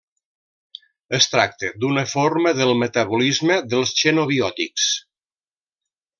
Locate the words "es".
1.17-1.27